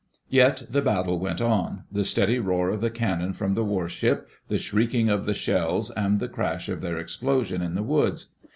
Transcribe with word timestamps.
Yet 0.31 0.63
the 0.67 0.81
battle 0.81 1.19
went 1.19 1.41
on— 1.41 1.83
the 1.91 2.03
steady 2.03 2.39
roar 2.39 2.69
of 2.69 2.81
the 2.81 2.89
cannon 2.89 3.33
from 3.33 3.53
the 3.53 3.63
warship, 3.63 4.27
the 4.47 4.57
shrieking 4.57 5.09
of 5.09 5.27
the 5.27 5.35
shells, 5.35 5.91
and 5.91 6.19
the 6.19 6.27
crash 6.27 6.69
of 6.69 6.81
their 6.81 6.97
explosion 6.97 7.61
in 7.61 7.75
the 7.75 7.83
woods. 7.83 8.31